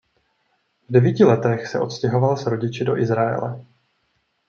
V 0.87 0.91
devíti 0.93 1.23
letech 1.23 1.67
se 1.67 1.79
odstěhoval 1.79 2.37
s 2.37 2.45
rodiči 2.45 2.83
do 2.85 2.97
Izraele. 2.97 3.65